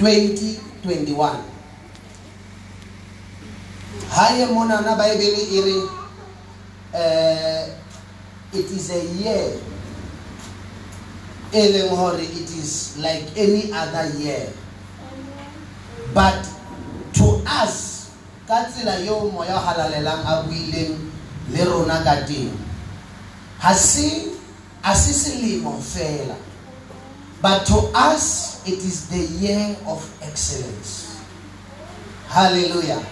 [0.00, 1.30] 2021
[4.14, 5.76] haye monana baebele e re
[6.94, 7.68] uh,
[8.52, 9.52] it is a year
[11.52, 14.52] e leng hore it is like any other year.
[16.14, 16.44] But
[17.14, 18.10] to us
[18.48, 20.96] ka tsela eo moya halalelang a buileng
[21.52, 22.52] le rona ka teng
[23.60, 24.32] ha se
[24.84, 26.47] a se selemo fela
[27.40, 31.22] but to us it is the year of excellence.
[32.26, 33.04] Hallelujah.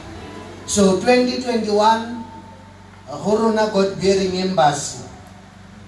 [0.67, 2.25] So 2021
[3.07, 5.07] ho rona god bearing embassy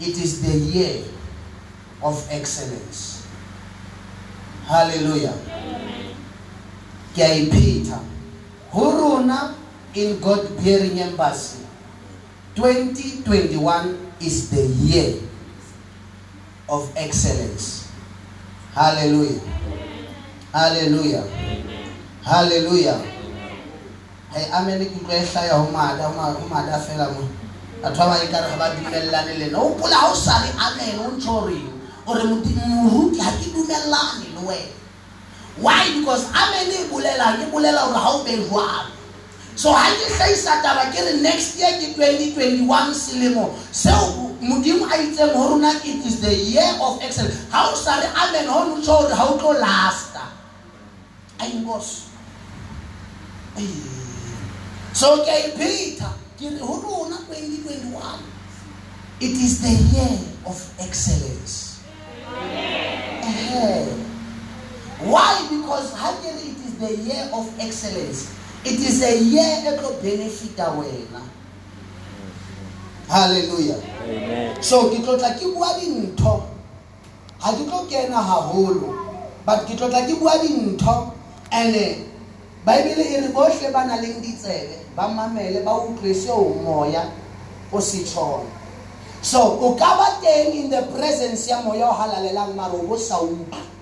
[0.00, 1.02] it is the year
[2.02, 3.26] of excellence.
[4.66, 5.34] Hallelujah.
[7.14, 7.98] Ke a ipheta
[8.70, 9.58] ho rona
[9.94, 11.64] in god bearing embassy
[12.54, 15.14] 2021 is the year
[16.68, 17.77] of excellence
[18.74, 19.40] hallelujah.
[20.52, 21.24] Hallelujah.
[22.24, 22.98] Hallelujah.
[24.28, 27.24] Hey amen ke tlo e hlaya ho mada ho mada fela mo
[27.80, 30.14] batho ba ba e kare ga ba dumellane le nna o pola ha o
[35.58, 35.90] why?
[35.98, 37.88] Because amen e bolelang e bolela
[38.24, 38.97] be jwalo
[39.58, 44.94] so ha ke hlahisa taba ke re next year ke 2021 selemo seo modimo a
[45.02, 47.50] itseng ho rona it is the year of excellence.
[47.50, 50.30] Ha o sa re amen ho ntsho hore ha o tlo lasta.
[51.42, 52.06] Ayinkosi
[54.94, 57.98] so ke a ipheta ke re ho rona 2021
[59.18, 61.82] it is the year of excellence.
[63.26, 63.90] Ehe.
[65.02, 65.34] why?
[65.50, 70.70] Because ha it is the year of excellence it is a year e tlo benefita
[70.74, 71.22] wena
[73.08, 73.80] hallelujah.
[74.04, 74.62] Amen.
[74.62, 76.44] so ke tlo tla ke bua dintho.
[77.38, 78.92] Ha ke tlo kena haholo
[79.46, 81.14] but ke tlo tla ke bua dintho
[81.52, 82.04] and
[82.66, 87.08] baebele e re bohle ba nang le ditsebe ba mamele ba utlwe seo moya
[87.72, 88.50] o se tšhona
[89.22, 92.96] so o ka ba teng in the presence ya moya o halalelang mare o bo
[92.98, 93.77] sa utlwe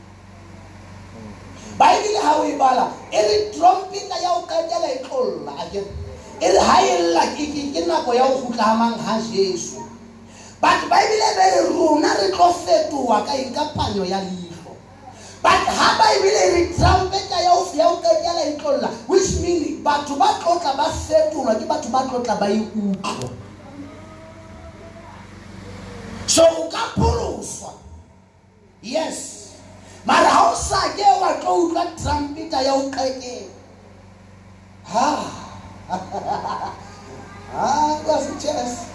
[1.78, 5.87] baebile ga o e bala e re trompeta ya o qetela e tlolla akere
[6.41, 9.84] e re ha e lla ke nako ya go gutlagamang ga jesu.
[10.60, 13.53] But baebile be re rona re tlo fetoha ka eng?
[14.09, 14.72] Ya leitlho
[15.42, 20.76] but ha baebile re trumpeta ya ya ho e tlolla which mean batho ba tlotla
[20.76, 23.31] ba fetolwa ke batho ba tlotla ba e utlwa.
[26.26, 27.72] So o ka pholoswa.
[28.82, 29.35] Yes
[30.06, 33.50] mara ha o sa ke wa tlo utlwa trumpeta ya ho qetela
[34.93, 35.09] ha.
[37.56, 38.91] Ha kwasi chess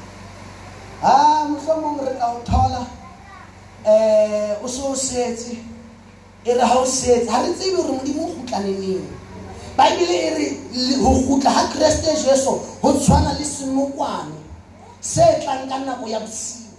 [1.02, 2.86] ha mohlomong re ka o thola
[3.86, 5.58] um o se o setse.
[6.46, 9.08] E re ha o setse ha re tsebe hore modimo o kgutlane neng
[9.78, 10.48] baebile e re
[11.02, 14.38] ho kgutla ha kreste jesu ho tshwana le senokwane
[15.02, 16.70] se tlang ka nako ya bosiu.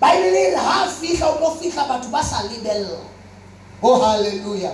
[0.00, 3.13] Baebile e re ha fihla o tlo fihla batho ba sa lebella.
[3.84, 4.72] Oh hallelujah.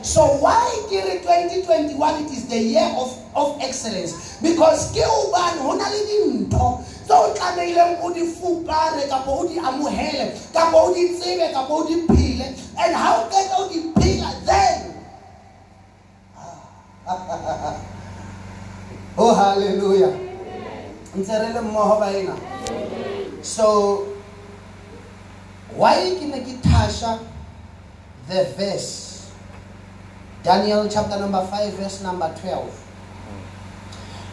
[0.00, 4.40] So why ke re 2021 it is the year of, of excellence?
[4.40, 6.80] Because ke hobane ho na le dintho.
[7.04, 11.68] Tse o tlamehileng o di fupare kapa o di amohele kapa o di tsebe kapa
[11.68, 12.00] o di
[12.80, 14.96] and how can o di phela then
[19.20, 20.16] oh hallelujah.
[21.12, 22.32] Ntse re le mmoho baena
[23.42, 24.06] so
[25.76, 27.29] why ke ne ke thasha
[28.28, 29.30] the verse.
[30.42, 32.90] Daniel chapter number 5 verse number 12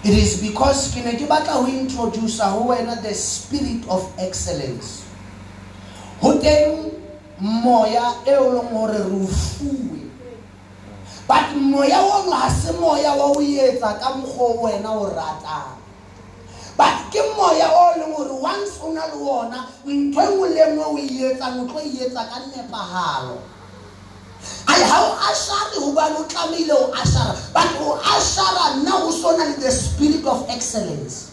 [0.07, 5.03] it is because ke ne ke batla introduce ho wena the spirit of excellence.
[6.21, 6.93] Ho teng
[7.41, 10.07] moya leng hore re fuwe.
[11.27, 13.99] But moya ono ha se moya wa ho etsa
[14.63, 15.11] wena o
[16.77, 20.63] but ke moya o leng hore once o na le ona ntho e nngwe le
[20.71, 23.41] nngwe o e etsang o tlo e etsa ka nepahalo
[24.67, 26.17] ai ha o ashare hobane
[26.71, 27.35] o ashara.
[27.53, 31.31] But o ashara nna o na le the spirit of excellence.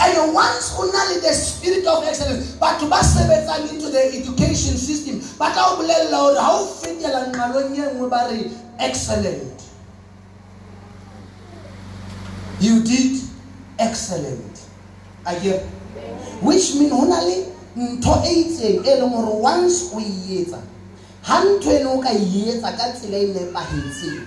[0.00, 0.90] And once o
[1.20, 6.16] the spirit of excellence batho ba sebetsang into the education system ba tla o bolella
[6.16, 7.76] hore ha o fetela nqalong
[8.78, 9.62] excellent.
[12.60, 13.20] You did
[13.78, 14.66] excellent.
[15.26, 15.62] Again
[16.42, 17.46] which means ho na le
[17.76, 18.12] ntho
[19.40, 20.58] once o e etsa
[21.22, 24.26] ha ntho ene o ka e etsa ka tsela e nepahetseng.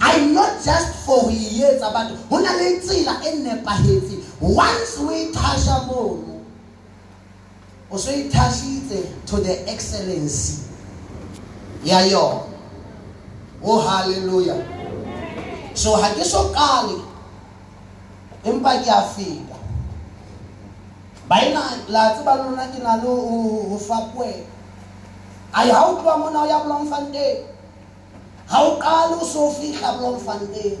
[0.00, 4.22] I not just for ho e etsa but ho na le tsela e nepahetseng.
[4.40, 6.44] Once o e thasha mono
[7.90, 10.62] o so e thashitse to the excellency
[11.84, 12.46] ya yona.
[13.62, 14.54] Oh haleluya
[15.74, 17.02] so ha ke so qale
[18.44, 19.56] empa ke a feta.
[21.28, 24.55] Baena la tseba lona ke na le ho fapuela.
[25.64, 27.36] Tloha mona o ya bloemfontein
[28.46, 30.76] ha o qale o so fihla bloemfontein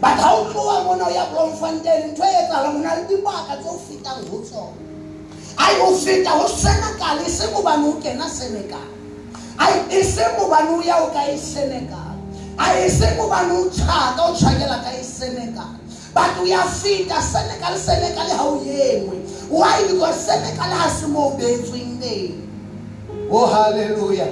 [0.00, 0.16] but
[0.50, 4.22] tloha mona o ya bloemfontein ntho e etsahala mona le dibaka tse o fetang
[6.32, 8.88] ho senegal e se mobane o kena senegal.
[9.58, 12.16] Ai se mobane o ya o ka senegal.
[12.58, 15.76] Ai e se mobane o tjhaka o tjhakela ka e senegal.
[16.14, 19.20] But o ya feta senegal senegal ha o yenngwe
[19.50, 19.86] why?
[19.86, 22.49] Because senegal ha se mo beetsweng teng
[23.30, 24.26] Oh hallelujah.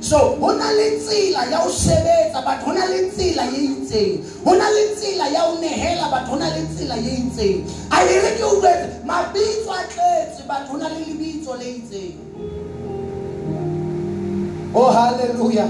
[0.00, 4.24] So hona le tsela ya o sebetsa but hona le tsela ye itseng.
[4.44, 7.64] Hona le tsela ya o nehela but hona le tsela ye itseng.
[7.92, 12.16] A le re ke o betse mabitso a tletse but hona le lebitso le itseng.
[14.74, 15.68] Oh hallelujah.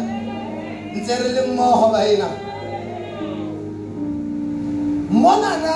[0.94, 2.28] Ntse re le mmoho ba ena.
[5.10, 5.74] Mona na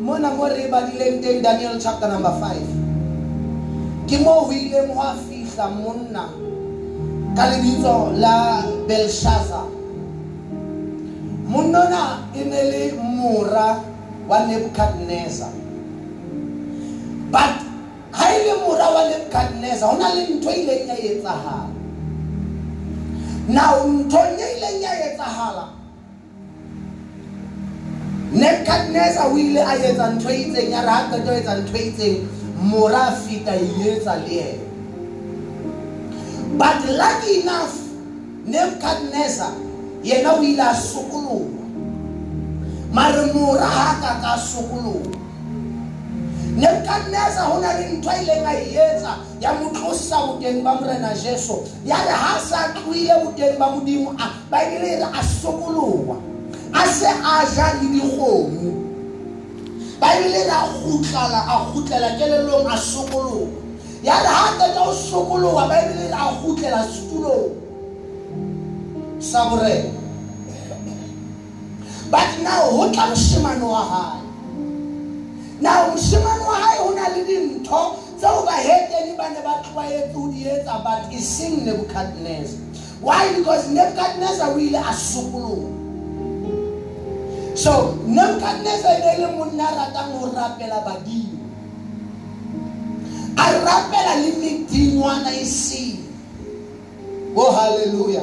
[0.00, 4.10] mona mo re ba dileng teng Daniel chapter number 5.
[4.10, 5.14] Ke mo ho ileng ho a
[5.52, 6.24] fihla monna
[7.36, 9.68] ka lebitso la belshaza.
[11.48, 13.84] Monnona e ne le mora
[14.28, 15.52] wa nebukadnezar
[17.30, 17.60] but
[18.12, 21.68] ha e le mora wa nebukadnezar ho na le ntho e ileng ya etsahala.
[23.48, 25.66] Now nthong e ileng ya etsahala
[28.32, 31.84] nebukadnezar o ile a etsa ntho e itseng ya re ha qeta etsa ntho e
[31.92, 32.16] itseng
[32.56, 34.61] mora a feta e etsa le yena
[36.58, 37.74] but lucky enough
[38.44, 39.52] Nebuchadnezzar
[40.02, 41.62] yena u ile a sukuluka
[42.92, 45.18] mara mura ha ka ka sukuluka
[46.56, 51.64] Nebuchadnezzar hona le ntho ile nga yetsa e ya motlosa boteng ba morena Jesu.
[51.84, 56.20] Ya re ha sa tluile boteng ba modimo a ba e ile re a sokolowa
[56.74, 58.68] a se a ja le dikgomo.
[60.00, 63.61] Ba e ile ra gutlala a gutlela kelelong a sokolowa
[64.02, 67.54] ya re ha qeta ho sokoloha baebele e re a kgutlela setulong
[69.22, 69.94] sa borena.
[72.10, 74.18] But now ho tla moshemane wa
[75.62, 80.28] now moshemane wa hae ho na le dintho tseo baheteni ba ne ba tlwaetse ho
[80.28, 81.62] di etsa but e seng
[83.00, 83.34] why?
[83.34, 85.70] Because nebukadnezar o ile a sokoloha.
[87.54, 91.31] So nebukadnezar e ne le monna a ratang ho rapela badimo
[93.36, 95.98] a rapela le medingwana e seng
[97.36, 98.22] oh haleluya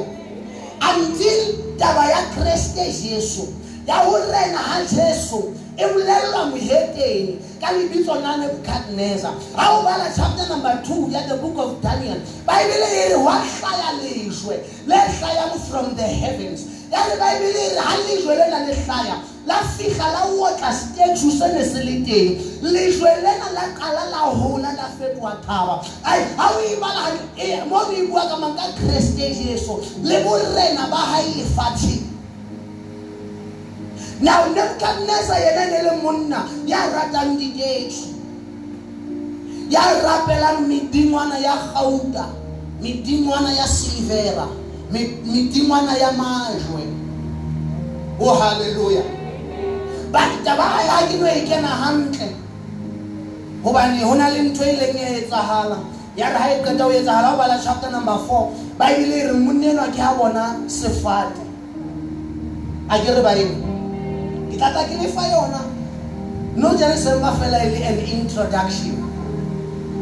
[0.80, 1.40] until
[1.80, 3.48] taba ya kreste jesu.
[3.86, 5.56] Ya ho rena ha jesu.
[5.76, 9.32] E bolellwa moheteng ka lebitso la nebukadnezar.
[9.56, 12.20] Ha o bala chapter number two ya the book of daniel.
[12.44, 14.60] Baebele e re hwa hlaya lejwe.
[14.86, 16.68] Le hlayang from the heavens.
[16.92, 19.16] Ya re baebele e re ha lejwe lena le hlaya
[19.46, 22.36] la fihla la otla statue se ne se le teng.
[22.62, 25.80] Lejwe lena la qala la hola la fetoha thaba.
[26.04, 28.56] Ai ha o e bala hantle mo re bua ka mang?
[28.56, 29.80] Ka kreste jesu.
[30.02, 32.04] Le borena ba hae lefatsheng.
[34.20, 38.12] Now nebukadnezar yena ne le monna ya ratang diketso.
[39.70, 42.28] Ya rapelang medingwana ya gauta
[42.82, 44.48] medingwana ya silvera
[44.90, 46.84] medingwana ya majwe.
[48.20, 49.19] O halleluja
[50.12, 52.34] but taba a ya ke no e kena hantle.
[53.62, 55.78] Gobane go na le ntho e leng e etsahala.
[56.16, 59.34] Ya re ga e qeta o etsahala o bala chapter number four baebele e re
[59.34, 61.44] monnenwa ke ga bona sefate.
[62.90, 63.54] A ke re baeng
[64.50, 65.62] ke tlatla ke lefa yona.
[66.56, 68.98] No jare ba fela e le an introduction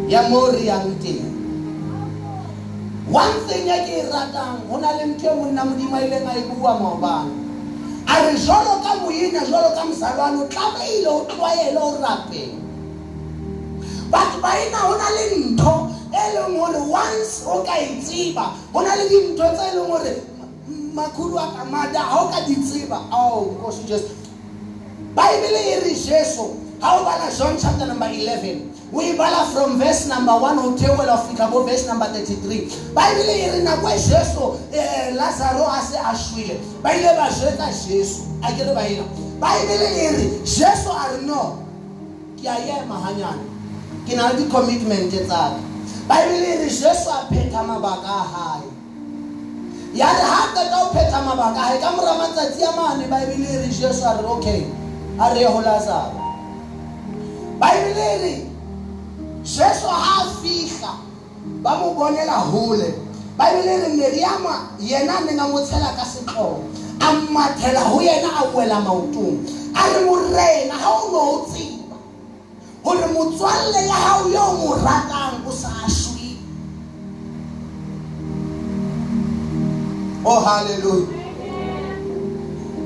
[0.09, 1.29] ya mo re yang teng.
[3.09, 6.29] One thing ya ke e ratang go na le ntho e monna modimo a ileng
[6.29, 7.48] a e bua maobane
[8.09, 12.59] a re jalo ka moena jalo ka mosalwane o tlameile o tlwaele o rapela
[14.11, 15.75] batho baena go na le ntho
[16.13, 19.89] e leng gore once o ka e tseba go na le dintho tse e leng
[19.93, 20.13] gore
[20.95, 22.99] makhudu a ka mata ga o ka di tseba.
[23.11, 24.13] Ao nkosi jesu
[25.15, 30.07] baebele e re jesu o bala john chapter number 11 o e bala from verse
[30.07, 33.99] number 1 go theoela go fitlha bo verse number 33 baebele e re nako e
[33.99, 36.61] jesu um lazaro a se a shwele.
[36.83, 38.23] Ba ile ba jetsa jesu.
[38.43, 39.03] A ke re baena
[39.41, 41.67] baebele e re jesu a re no
[42.39, 43.43] ke a ema ganyane
[44.07, 45.59] ke na le di-commitment tsaka
[46.63, 48.71] jesu a phetha mabaka a gae
[49.99, 54.05] ya re ga qeta go phetha mabaka a gae ka mora matsatsi a mane jesu
[54.07, 54.63] a okay.
[55.19, 56.28] A re lazaro
[57.61, 58.51] Bibeleni
[59.43, 60.93] Jesu ha fihla
[61.63, 62.95] ba mo bonela hole
[63.39, 64.47] Bibeleni Miriam
[64.79, 66.65] yena ne nga mo tshela ka setlhogo
[67.01, 69.39] a mathela ho yena a wela maotong.
[69.75, 71.97] A re morena ha o no o tseba.
[72.85, 76.37] Hore motswalle ya hao yo mo ratang o sa shwe.
[80.25, 81.09] Oh hallelujah.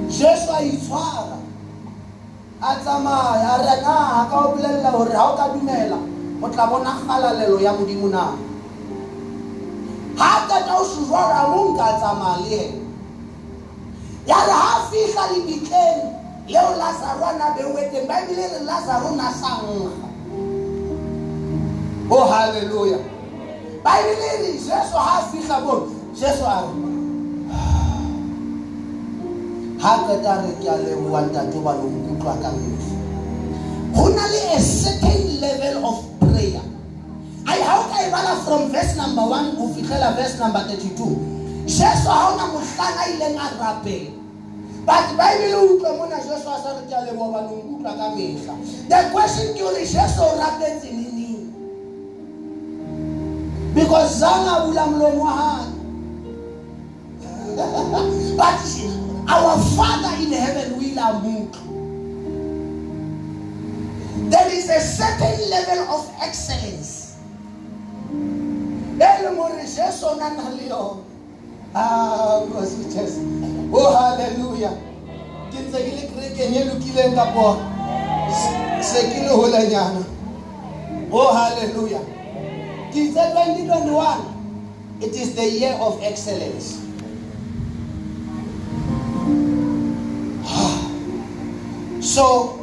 [0.09, 1.42] Jesu a itshwara.
[2.63, 5.99] A tsamaya a re na a ka o bolelela gore ga o ka dumela
[6.43, 8.39] o tla bona galalelo ya modimo na?
[10.15, 12.83] Ga a kata o sejwara mo nka tsamaya le ena
[14.31, 16.03] ya re ga a fitlha lebitleng
[16.47, 20.07] leo lazaro a na beueteng baebile re lazaro na sa nkga
[22.11, 22.19] o
[23.83, 25.75] baebile re jesu ga a fitlha mo
[26.15, 26.92] jesu a re
[29.83, 32.93] ha qeta re ke a leboa ntate hobane o nkutlwa ka mehla
[33.95, 36.63] ho na le a certain level of prayer.
[37.45, 41.13] Ai ha o ka e bala from verse number one ho fitlhela verse number thirty-two
[41.67, 44.13] jesu ha ona mohlang a ileng a rapela.
[44.87, 47.93] But baebile o utlwe mona jesu a sa re ke a leboa hobane o nkutlwa
[47.99, 48.55] ka mehla.
[48.89, 51.43] The question ke hore jesu o rapetse neneng
[53.75, 55.67] because zang a bula molomo wa hae.
[58.37, 58.57] But
[59.33, 61.57] our Father in heaven will amuk.
[64.29, 67.17] There is a certain level of excellence.
[71.75, 72.45] Ah,
[73.73, 74.77] oh hallelujah.
[81.09, 82.05] Oh hallelujah.
[82.93, 86.92] Ke itse 2021 it is the year of excellence.
[92.03, 92.59] So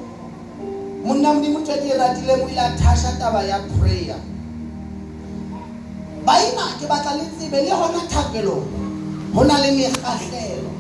[1.04, 4.20] monna modimo tse ke ratile mo ile a thasha taba ya prayer.
[6.28, 8.68] Baina ke batla le tsebe le gona thapelong
[9.34, 10.72] go na le mekgatlhelo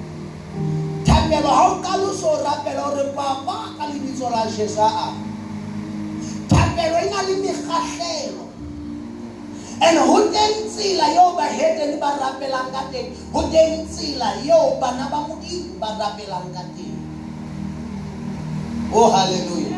[1.07, 5.07] thapelo ga o kaloso o rapela gore papa ka lebitso la jesa a
[6.51, 8.43] thapelo e na le mekgatlhelo
[9.81, 15.07] and go teng tsela yeo baheteni ba rapelang ka teng go teng tsela yeo bana
[15.07, 16.78] ba modimo ba rapelang ka teng.
[18.93, 19.77] Oh hallelujah.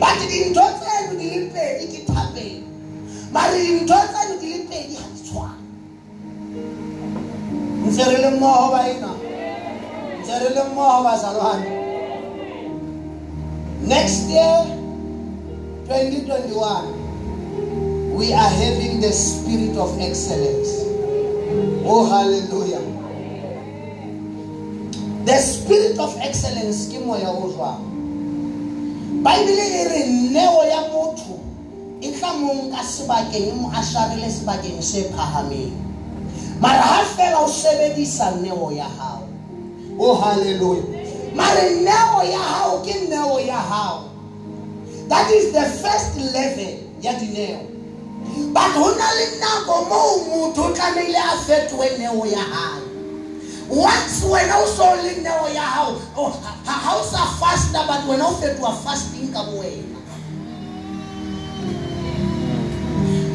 [0.00, 2.66] But dintho tseno di le pedi ke thapelo
[3.32, 5.64] mare dintho tseno di le pedi ga di tshwane
[7.86, 9.10] ntse re le mmogo baena
[10.20, 11.70] ntse re le mmogo bazalwane
[13.86, 14.66] next year
[15.88, 16.98] 2021
[18.18, 20.82] we are having the spirit of excellence.
[21.86, 22.82] Oh hallelujah.
[25.24, 27.87] The spirit of excellence ke moya o jwang
[29.22, 31.38] baebile e re neo ya motho
[32.00, 35.74] e tla mo nka sebakeng e mo a sharele sebakeng se phahameng.
[36.60, 39.28] Mara ha fela o sebedisa neo ya hao.
[39.98, 40.98] O halleluja
[41.34, 44.10] mare neo ya hao ke neo ya hao.
[45.08, 47.62] That is the first level ya dineo.
[48.52, 52.87] But ho na le nako moo motho o tlamehile a fetoe neo ya hae.
[53.68, 56.00] Once wena o so le neo ya hao
[56.66, 59.98] ha o sa fasta but wena o fetoa fasting ka bo wena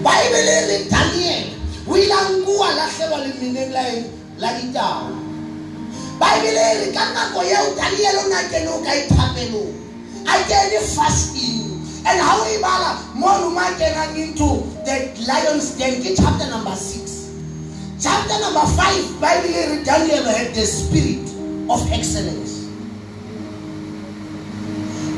[0.03, 1.45] baebele re daniel.
[1.87, 3.71] O ile a nkua latlhelwa lemeneng
[4.39, 5.11] la ditaba
[6.19, 9.73] baebele re ka nako yeo daniel o na kene o ka ithapelong
[10.25, 14.95] a kene fasting and how o e bala mono ma kenang into the
[15.27, 17.02] lions den chapter number six
[18.03, 21.23] chapter number five baebele re daniel had the spirit
[21.71, 22.67] of excellence.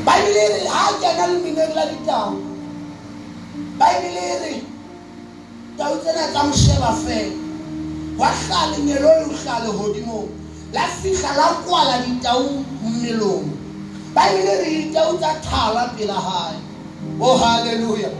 [0.06, 2.38] Baebele re ha kena lemeneng la ditaba
[3.80, 4.52] baebele re
[5.78, 7.34] tau tsena tsa mo sheba fela
[8.22, 10.30] wa hlaa lenyelo le o hlaa lehodimong
[10.72, 13.50] la fihla la kwala ditau mmelong
[14.14, 16.56] baebele re ditau tsa thala pela hae
[17.20, 18.14] oh halleluja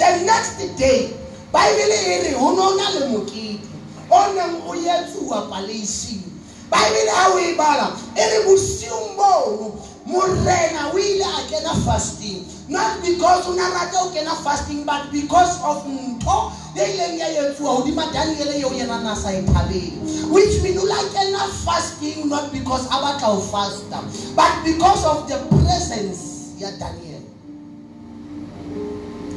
[0.00, 1.25] the next day
[1.56, 3.64] baebele e re ho no na le mokete
[4.12, 6.20] o neng o etsuwa paleising
[6.68, 9.72] baebele ha o e bala e re bosiung bono
[10.06, 12.44] morena o ile a kena fasting.
[12.68, 17.28] Not because o na rata o kena fasting but because of ntho e ileng ya
[17.28, 19.96] etsuwa hodima daniele eo yena na sa e thabele
[20.30, 24.02] which mean o la kena fasting not because a batla ho fasta
[24.36, 27.22] but because of the presence ya daniel.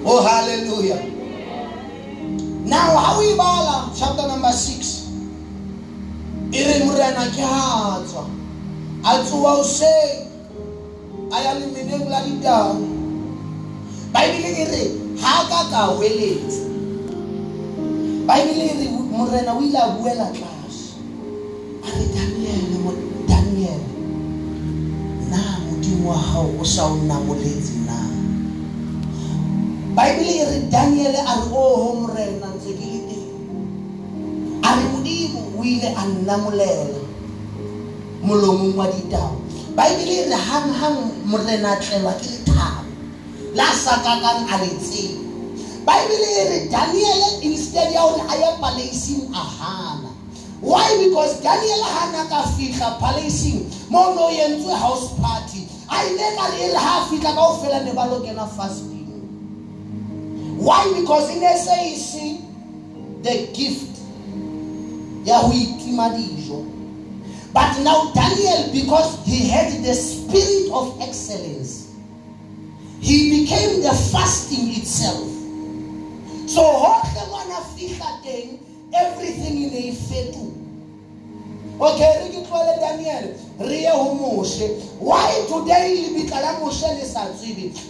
[0.06, 1.19] Oh hallelujah
[2.70, 5.10] now ha o e bala chapter number six.
[6.54, 8.24] E re morena ke ha tswa.
[9.06, 10.28] A tsoa hoseng
[11.32, 12.74] a ya lemeneng la ditau
[14.14, 14.84] baebile e re
[15.22, 16.66] ha ka ka hweletsa
[18.28, 20.98] baebile e re morena o ile a buela tlase.
[21.86, 22.98] A re daniele mo-
[23.30, 23.88] daniele
[25.30, 27.98] na modimo wa gago o sa o namoletse na?
[30.00, 33.28] Baebele e re daniele a re oh, oho morena ntse ke le teng.
[34.64, 37.04] A re modimo o ile a nnamolela
[38.24, 39.36] molomong wa ditao
[39.76, 42.88] baebele e re hanghang morena a tlelwa ke lethabo.
[43.60, 45.20] La sa kakang a le tseba
[45.84, 50.16] baebele e re daniele instead ya gore a ye palaising a hana.
[50.64, 50.96] Why?
[51.04, 55.68] Because daniel hana ka fitlha palaising mo no yentswe house party.
[55.92, 58.48] A ile ka le e le ha a fitlha ka ofela ne ba lo kena
[58.48, 58.89] fasting
[60.60, 60.94] why?
[61.00, 62.42] Because in ne se e
[63.22, 63.90] the gift
[67.54, 71.90] but now daniel because he had the spirit of excellence
[73.00, 75.30] he became the fasting itself.
[76.50, 76.62] So
[78.94, 80.60] everything in a fetoha
[81.80, 83.36] okay re ke tlole daniel
[84.20, 84.68] moshe.
[85.00, 87.06] Why today la moshe le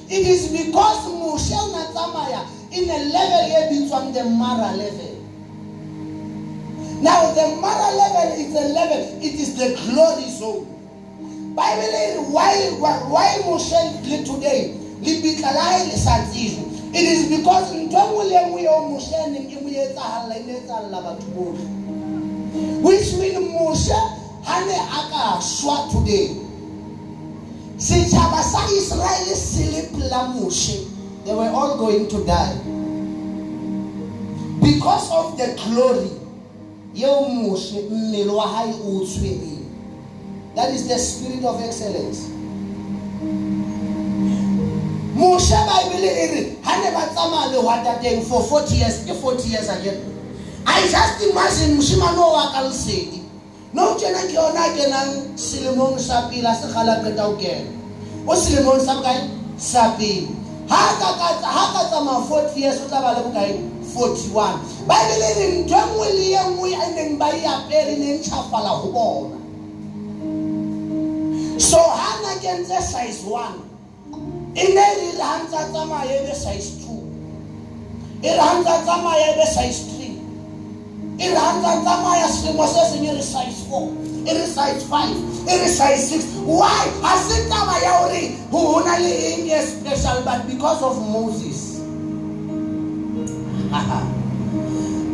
[0.09, 5.15] it is because moshe o na in a level e bitswang the mara level.
[7.01, 10.65] Now the mara level is a level it is the glory zone.
[11.55, 12.53] Bible e why
[13.09, 13.73] why moshe
[14.05, 14.75] le today?
[15.01, 15.97] Lebitla la hae le
[16.91, 20.41] it is because e nngwe le e nngwe moshe a neng e mo etsagalla e
[22.81, 23.93] which mean moshe
[24.43, 26.37] ha ne a ka shwa today.
[27.77, 30.88] Setšhaba sa israele se le pela moshe
[31.25, 32.55] they were all going to die.
[34.61, 36.19] Because of the glory
[36.97, 37.55] o
[38.83, 39.05] o
[40.55, 42.29] that is the spirit of excellence.
[45.15, 46.57] Moshe e
[48.01, 49.99] teng for 40 years ke 40 years again.
[50.65, 52.61] I just imagine moshimane o wa ka
[53.71, 57.69] no tjena ke yona kenang selemong sa pele a se kgala qeta ho kena.
[58.25, 58.33] O
[60.69, 63.53] ha ka ka- ha ka tsamaya 40 years o tla ba le bokae
[63.89, 67.91] 41 baebele e re ntho e nngwe le e nngwe e neng ba e apere
[67.93, 69.37] e ne e ntjhafala ho bona.
[71.59, 73.65] So ha na kentse size 1
[74.55, 77.01] e ne e re ha ntsa tsamaya e be size 2
[78.23, 79.98] e re ha ntsa tsamaya e be size 3
[81.19, 83.91] selemo se seng e re size 4
[84.25, 86.87] e re size 5 e re size 6 why?
[87.01, 88.95] Ha se taba ya hore ho ho na
[89.61, 91.79] special but because of moses.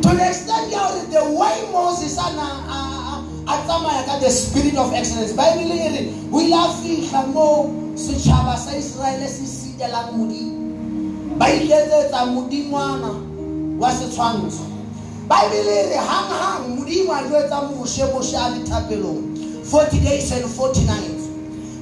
[0.06, 3.58] To the extent ya hore the way moses a na uh, uh, uh, a- a-
[3.58, 5.34] a tsamaya the spirit of excellence.
[5.34, 10.54] Baebele e re o ile a fitlha mo setšhaba sa israele se sitelang modimo
[11.38, 13.12] ba iketsetsa modingwana
[13.80, 14.75] wa setshwantsho
[15.28, 19.36] baebele re hanghang modimo a jwetsa moshe a dithapelong
[19.66, 21.24] 40 days and 40 nights.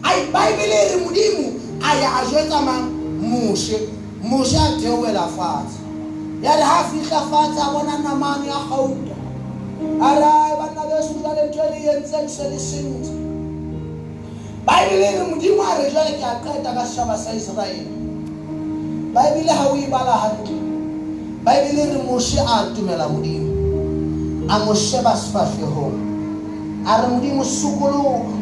[0.04, 2.88] Ai baebele e re modimo a ya a jwetsa mang?
[3.20, 3.90] Moshe.
[4.24, 5.80] Moshe a theowela fatshe.
[6.42, 9.16] Ya re ha a fitlha fatshe a bona namane ya gauta
[10.00, 13.12] a re "Ai, banna beso jale ntho e le entseng se le sentse.
[14.66, 18.04] Baebele re modimo a re jale ke a qeta ka setšhaba sa israele
[19.14, 20.63] baebele ha o e bala hantle
[21.44, 23.52] baebele re moshe a atumela modimo.
[24.50, 25.98] A mo sheba sefahlehong.
[26.88, 28.34] A re modimo sokologa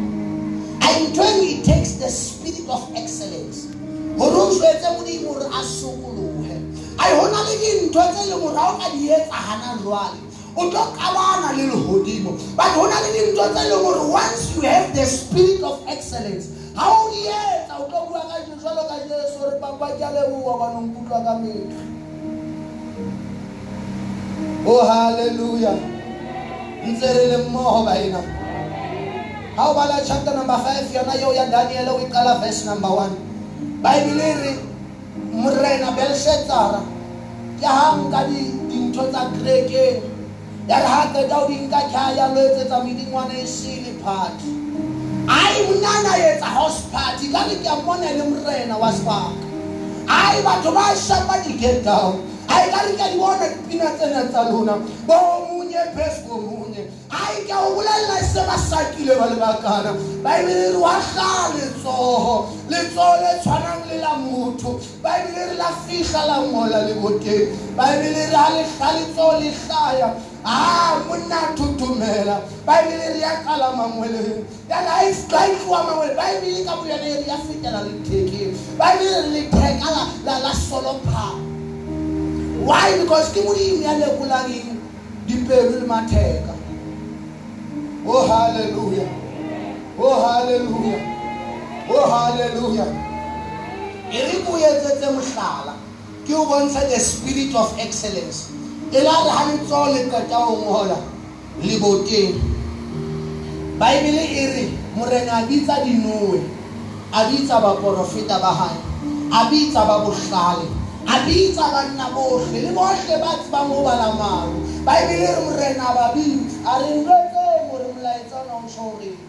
[0.81, 3.67] a ntho eng it takes the spirit of excellence.
[4.17, 6.57] Gore o jwetse modimo gore a sokologe
[7.01, 10.19] ai go na le dintho tse leng gore ga o ka di etsa gana jwale
[10.55, 14.61] o tlo kabana le legodimo but go na le dintho tse leng gore once you
[14.61, 18.97] have the spirit of excellence ga o di etsa o tlo bua ka jalo ka
[19.09, 19.39] jesu.
[19.41, 22.00] Gore papa ke a leboa banongkutlwa ka metho
[24.65, 25.78] Oh hallelujah.
[26.86, 28.21] Mtserele mmoho baina.
[29.56, 33.10] How about chapter number 5 yona yo ya Daniel uyiqala e verse number 1.
[33.82, 34.54] Bible e ri
[35.34, 36.82] Morena Belshazzar
[37.62, 40.02] ya hang ka di dintho tsa kreke
[40.67, 44.50] ya re ha qeta ho di nka kha ya lo etsetsa medingwana e sile party
[45.30, 49.38] hayi mnana yetsa house party ka ke a bona e le morena wa spark
[50.10, 52.17] hayi batho ba shapa di get down
[52.51, 54.73] hayi kalike libona kuphinacenatsa lona
[55.07, 56.81] bomunye phezu komunye.
[57.09, 59.91] Hayi ke ukulela sebasakile bale bakana
[60.23, 66.25] baibele re wa tlaa letsogo letsogo le tshwanang le la motho baibele re la fitlha
[66.25, 70.09] la ngola leboteng baibele re ga letlha letsogo le tlaya
[70.45, 76.75] a monna thuthumela baebile re ya kala mangweleng yana ga e tloa mangwele baebile ka
[76.75, 79.87] boyane re ya fetela lethekeng baebile re letheka
[80.25, 81.50] la solopapa
[82.65, 82.97] why?
[83.02, 84.78] Because ke modimo ya lekolang eng
[85.26, 86.54] dipelo le matheka
[88.06, 89.06] oh haleluya
[89.97, 91.00] oh haleluya
[91.89, 92.86] oh haleluya
[94.10, 95.78] e re ko etsetse mohlala
[96.26, 98.52] ke o bontsha the spirit of excellence.
[98.91, 100.97] E la re ha letsoho le qeta ho ngola
[101.62, 102.36] leboteng
[103.80, 104.65] baebele e re
[104.97, 106.41] morena a bitsa dinowe
[107.13, 108.80] a bitsa baporofeta ba hae
[109.32, 110.81] a bitsa ba bohlale.
[111.07, 115.87] A bitsa banna bohle le bohle ba tsebang ho bala maru baebele e re morena
[115.95, 119.19] ba bitsa a re njwetseng hore molaetsa ona o tjho horeng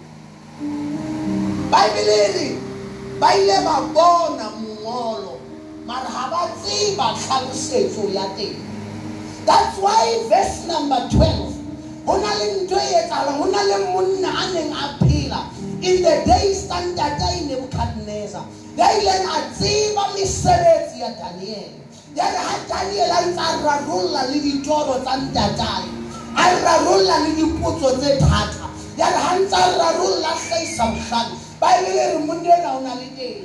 [1.71, 2.49] baebele e re
[3.21, 5.39] ba ile ba bona mongolo
[5.87, 8.55] mara ha ba tseba tlhalosetso ya teng.
[9.47, 14.31] That's why verse number 12 ho na le ntho e etsahalang ho na le monna
[14.31, 15.41] a neng a phela.
[15.83, 21.83] In the days tsa ntata e nebukadnezar ya ileng a tseba mesebetsi ya daniele
[22.15, 25.89] ya re ha daniel a ntse a rarolla le ditoro tsa ntatae.
[26.37, 28.69] A rarolla le dipotso tse thata.
[28.97, 32.93] Ya re ha ntse a rarolla a hlahisa bohlano baebele re monna ena o na
[33.01, 33.41] le teng.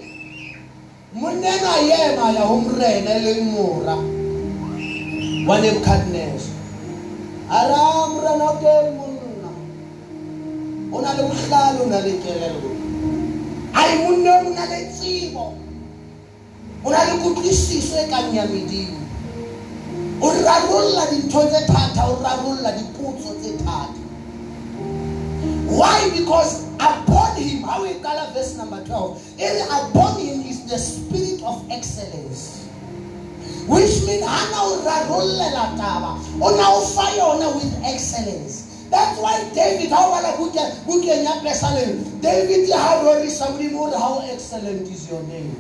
[1.14, 3.96] Monna ena a ema ya ho morena e leng mora.
[5.48, 6.56] Wa nebukadnezar.
[7.50, 9.52] A ra morena o teng monna
[10.92, 12.87] o na le bohlale o na le kelello.
[13.74, 15.54] Ai monna o na le tsebo
[16.84, 18.98] o na le kutlwisiso e kang ya medimo
[20.22, 24.02] o rarolla dintho tse thata o rarolla dipotso tse thata.
[25.68, 26.10] Why?
[26.16, 31.44] Because upon him how we call verse number 12 it upon him is the spirit
[31.44, 32.66] of excellence.
[33.68, 39.44] Which means hana o rarollela taba o na o fa yona with excellence that's why
[39.54, 45.52] david ya pesaleng david how excellent is your name.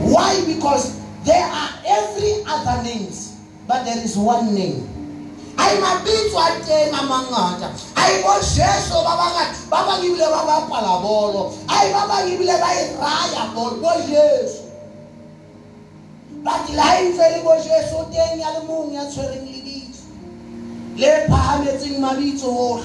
[0.00, 0.42] Why?
[0.46, 3.36] Because there are every other names
[3.68, 4.88] but there is one name.
[5.60, 10.24] Ai mabitso a teng eh, a mangata ai bo jesu ba bangata ba bang ebile
[10.24, 11.52] ba bapala bolo.
[11.68, 14.66] Ai ba bang ebile ba e raya bolo bo jesu.
[16.40, 19.44] But le ha e ntse le bo jesu o teng ya le mong ya tshwereng
[21.00, 22.84] le phahametseng mabitso ohle.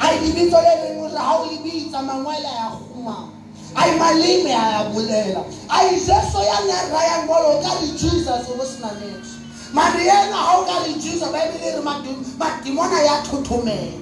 [0.00, 3.28] Ai lebitso le leng hore ha o lebitsa mangwele a ya kgumama
[3.74, 5.44] ai maleme a ya bolela.
[5.68, 9.36] Ai jesu ya ne a rayang bolo o ka re jesus o bo sena niks
[9.72, 14.00] mare ena ha o ka re jesus baebele e re madi- madimona ya thothomela.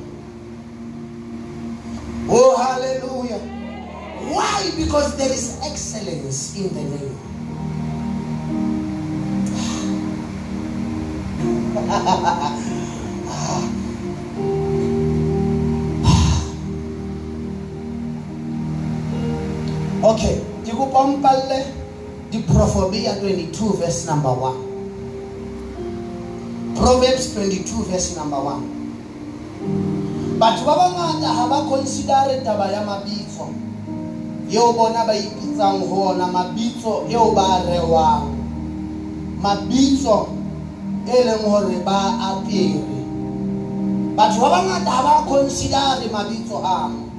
[2.29, 3.41] Oh hallelujah.
[4.31, 4.71] Why?
[4.77, 7.17] Because there is excellence in the name.
[11.81, 12.80] okay ke
[20.91, 21.65] kopa o mpalle
[22.31, 24.55] diprofobia 22 verse number 1
[26.75, 28.61] proverbs 22 verse number 1
[30.39, 33.49] batho ba bangata ha ba considere taba ya mabitso
[34.51, 38.25] eo bona ba ipitsang ho ona mabitso eo ba a rewang
[39.43, 40.29] mabitso
[41.07, 43.00] e leng hore ba apere.
[44.17, 47.11] Batho ba bangata ha ba considere mabitso ano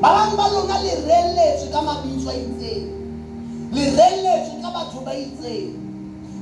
[0.00, 2.86] ba bang ba lona le reelletswe ka mabitso a itseng.
[3.72, 5.80] Le reelletswe ka batho ba itseng.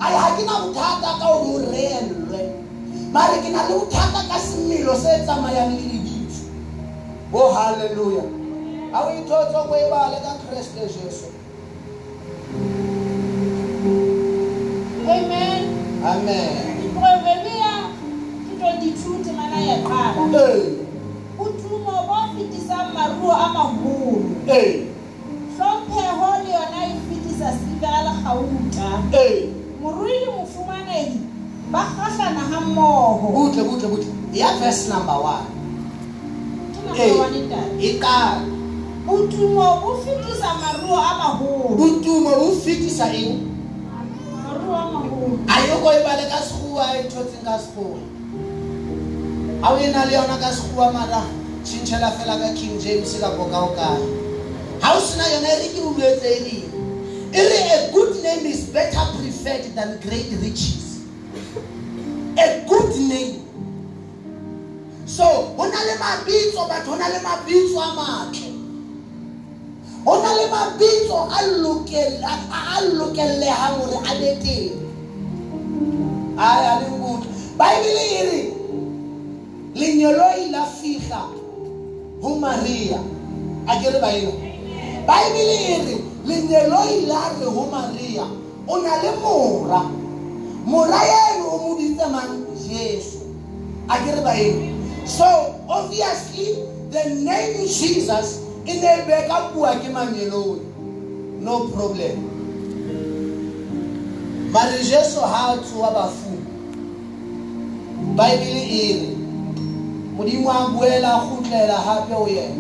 [0.03, 2.43] Ai ha ke na bothata ka hore o reellwe
[3.13, 6.49] mare ke na le bothata ka semelo se tsamayang le lebitso.
[7.33, 8.25] O halleluja
[8.93, 11.29] ha o ithotse ko e bale ka kreste jesu.
[15.07, 15.63] Amen.
[16.03, 16.91] amen.
[16.99, 17.62] Proverbia
[18.63, 20.23] 22 temana ya qala.
[20.35, 20.63] ee
[21.39, 24.23] Utumo bo fetisang maruo a maholo.
[24.49, 24.87] ee
[25.57, 28.89] Hlompheho le yona e fetisa siba ya lekgauta.
[29.13, 29.49] ee
[29.83, 31.19] Morui le mofumanedi
[31.73, 33.29] ba kgahlana ha mmoho.
[33.35, 35.47] butle butle butle ya verse number one
[36.99, 37.19] ee
[37.81, 38.41] e qala
[39.09, 41.77] Utumo bo fetisa maruo a maholo.
[41.77, 43.51] botumo bo fetisa eng
[44.45, 45.39] Maruo a maholo.
[45.49, 48.12] a yo e bale ka sekgowa e thotseng ka sekgowa
[49.63, 51.23] ha o e na le yona ka sekgowa mara
[51.65, 54.03] tšhintšhela fela ka king james kapo ka o kae
[54.83, 56.67] ha o sena yona e re ke bolwetse e reng
[57.33, 61.01] e re a good name is better preferred than great riches.
[62.37, 63.39] A good name.
[65.07, 65.25] So
[65.57, 68.51] ho na le mabitso batho ho na le mabitso a matle.
[70.05, 74.75] Ho na le mabitso a lokela- a- a lokellehang hore a be teng.
[76.37, 78.62] Ai a leng kutlwa baebele e
[79.75, 81.29] re lenyeloi la fihla
[82.23, 83.01] ho maria
[83.67, 84.33] a ke re baena
[85.07, 88.27] baebele e re lenyeloi la re maria
[88.69, 89.91] o na le mora.
[90.65, 92.47] Mora eno o moditse mang?
[92.69, 93.19] Yesu
[93.89, 95.27] a ke re baeng so
[95.69, 100.63] obviously the name jesus e ne e be ka bua ke manyeloi
[101.43, 102.31] no problem.
[104.53, 106.45] Mare jesu ha a tsoa bafung.
[108.15, 109.22] Baebele e re
[110.17, 112.57] modimo a boela gotlela gape o yena.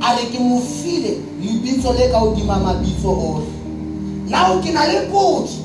[0.00, 3.46] A re ke mo file lebitso le ka hodima mabitso ohle.
[4.28, 5.64] Nao ke na le potso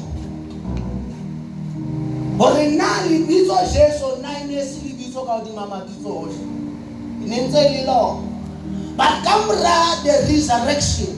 [2.37, 6.39] gore na lebitso jesu na e ne se lebitso ka hodima mabitso ohle?
[7.23, 8.25] E ne ntse le lona.
[8.95, 9.39] But ka
[10.03, 11.15] the resurrection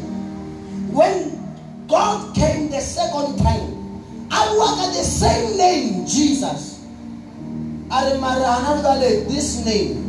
[0.93, 1.38] when
[1.88, 3.74] god came the second time
[4.30, 6.80] a bua ka the same name jesus.
[7.91, 10.01] A re mare gana jale this name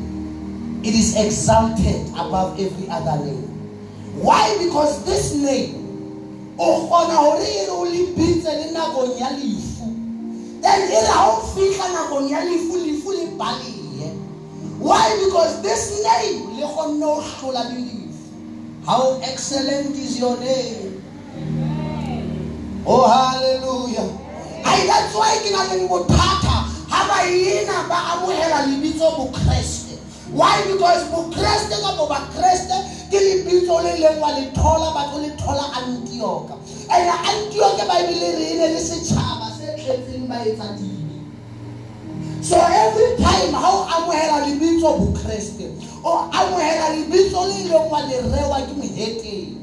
[0.83, 3.47] it is exalted above every other name.
[4.19, 4.59] Why?
[4.59, 5.79] Because this name
[6.59, 9.19] oh, o kgona gore re o lebitse le nakong
[10.63, 10.91] then
[14.79, 15.07] why?
[15.25, 16.51] Because this name
[18.85, 21.03] how excellent is your name.
[22.85, 24.11] Oh hallelujah.
[24.67, 26.67] Ai that's why ke na leng bothata.
[26.91, 28.67] Ga baena ba amogela
[30.33, 30.57] why?
[30.67, 32.77] Because bokreste kapo bakreste
[33.13, 36.57] ke lebitso le leng wa le thola batho le thola antioka
[36.91, 40.73] and antioke baebile re e ne le setšhaba se tletseng ba etsa
[42.41, 45.69] so every time ga o amogela lebitso bokreste
[46.03, 49.61] o amogela lebitso le leng wa le rewa ke moheteng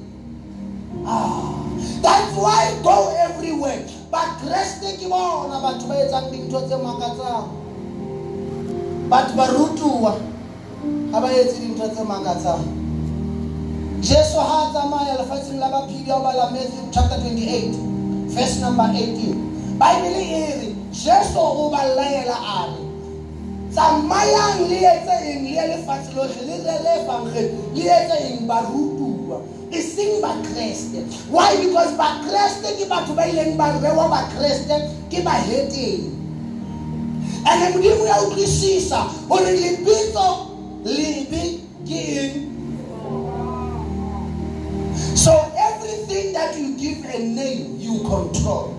[1.06, 1.60] ah,
[2.02, 3.84] that's why go everywhere.
[4.12, 7.50] Bakreste ke bona batho ba etsang dintho tse makatsang.
[9.10, 10.14] Batho ba rutuwa
[11.12, 12.64] ga ba etse dintho tse makatsang
[14.02, 17.76] jesu ga a tsamaya lefatsheng la baphedi ao bala matthew chapter 28
[18.36, 22.90] verse number 18 baebele e re jesu o ba laela a re
[23.72, 25.44] tsamayang le etse eng?
[25.46, 27.42] Le lefatshe lotlhe le relefangge
[27.76, 28.48] le etse eng?
[28.50, 29.42] Ba rutuwa.
[29.72, 31.54] E seng bakreste why?
[31.62, 36.10] Because bakreste ke batho ba ileng ba rewa bakreste ke baheteng
[37.46, 40.49] and modimo ya utlwisisa gore lebitso
[40.84, 42.48] lebe ke
[45.16, 48.72] so everything that you give a name you control.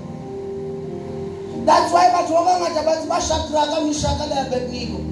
[1.68, 5.04] That's why batho ba bangata ba ba shadraka meshaka le abednego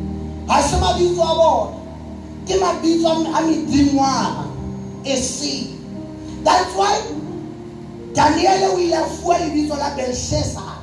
[0.48, 1.76] ga se mabitso a bona.
[2.48, 4.48] Ke mabitso a medingwana
[5.04, 5.76] e se
[6.42, 6.96] that's why
[8.16, 10.80] daniele o ile a fua lebitso belshazzar.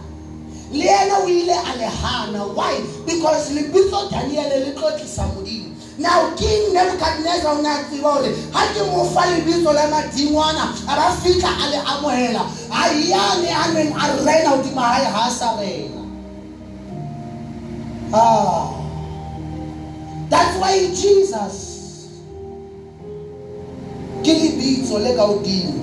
[0.72, 2.46] Le ena o a le hana.
[2.54, 2.78] Why?
[3.06, 5.64] Because lebitso daniele le tlo tlisa modimo
[5.97, 10.63] now king nebuchadnezzar o ne a tseba gore ga ke mo fa lebitso la madingwana
[10.88, 15.21] a ba fitlha a le amogela a yane a neng a rena godimo gae ga
[15.27, 16.01] a sa rena
[18.13, 18.75] ah.
[20.29, 21.55] that's why jesus
[24.23, 25.79] ke lebitso le ka godimo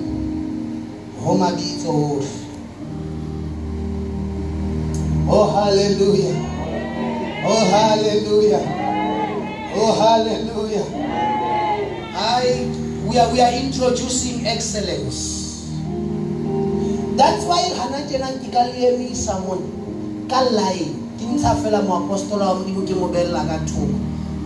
[1.23, 2.41] go mabitso otlhe
[5.29, 6.35] oh hallelujah.
[7.45, 8.82] Oh hallelujah
[9.75, 10.85] oh hallelujah.
[12.15, 12.69] I,
[13.07, 15.41] we, are, we are introducing excellence.
[17.17, 19.65] That's why gana tjenang ke ka le emisa mone
[20.29, 23.93] ka line ke ntsha fela moapostola wa modimo ke mo belela ka thoko.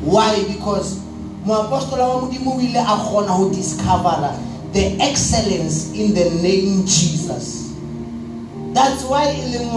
[0.04, 0.44] Why?
[0.52, 1.00] Because
[1.48, 4.36] moapostola wa modimo o ile a kgona go discovera
[4.76, 7.72] the excellence in the name jesus.
[8.76, 9.72] That's why e leng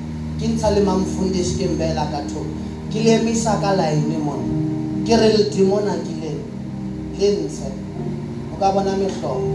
[0.41, 2.47] ke ntsha le mamfundisi ke mbela ka thoko.
[2.91, 6.33] Ke le emisa ka line mone ke re ledimona ke le
[7.19, 7.71] le ntshe.
[8.53, 9.47] O ka bona metlhogo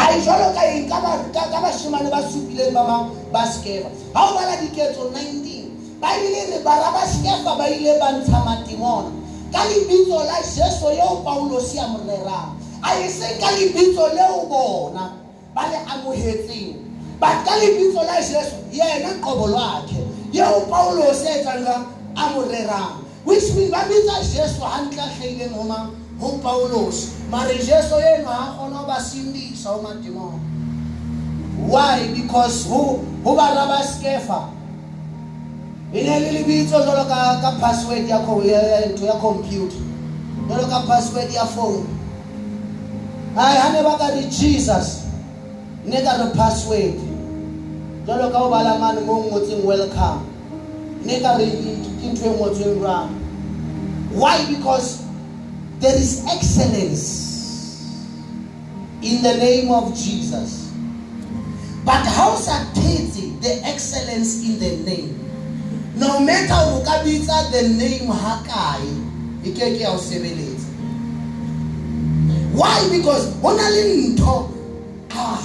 [0.00, 3.88] ai jalo ka eng ka ba- ka ka bashemane ba supileng ba bang ba skefa
[4.14, 8.38] ga o bala diketso 19 ba ile re bara ba skefa ba ile ba ntsha
[8.42, 9.12] matimona
[9.52, 14.46] ka lebitso la jesu yeo paulos ya mo rerang a e seng ka lebitso leo
[14.48, 15.12] bona
[15.54, 16.76] ba le amogetseng
[17.20, 20.00] but ka lebitso la jesu yena qobo lwakhe.
[20.32, 21.84] Yeo paulos e etsang jang
[22.16, 25.90] a mo rerang which mean ba bitsa jesu hantle a tlhaileng go mang?
[26.20, 27.18] Go paulos.
[27.30, 30.38] Mare jesu eno ga kgona go ba sindisa go matimong
[31.68, 32.08] why?
[32.14, 34.48] Because go go bara ba skefa.
[35.92, 39.76] E ne le lebitso jalo ka ka password ya co- ya ya- ntho ya computer.
[40.48, 41.84] Jalo ka password ya phone.
[43.40, 44.88] Ai ha ne ba ka re jesus
[45.84, 47.00] ne ka re password
[48.06, 50.28] jalo ka o bala mane mo ngotseng welcome
[51.08, 53.08] ne ka re ke ntho e ngotsweng jwang
[54.12, 55.00] why because
[55.80, 57.30] there is excellence
[59.02, 60.70] in the name of Jesus.
[61.84, 65.16] But how satete the excellence in the name?
[65.96, 68.84] No matter o ka bitsa the name ha kae,
[69.44, 70.59] e ke ke ya o sebeletsa.
[72.60, 72.76] Why?
[72.92, 74.52] Because ho na le ntho
[75.16, 75.40] ah,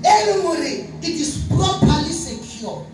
[0.00, 2.88] e leng hore it is properly secured.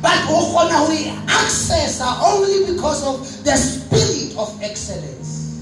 [0.00, 5.60] But o kgona ho e accessa only because of the spirit of excellence.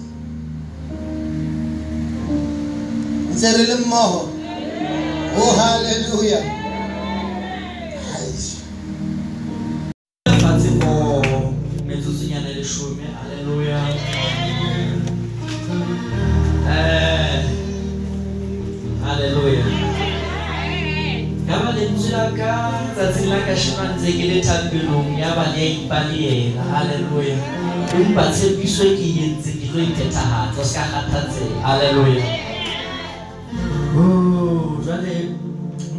[3.34, 4.30] Ntse re le mmoho.
[5.42, 6.59] Oh hallelujah.
[25.60, 27.36] Ya ya ipaleela halleluja
[28.00, 32.24] empa tshepiso e ke e entse ke tlo iphethahatsa o se ka kgathatseha halleluja
[33.96, 35.34] Oh, jwale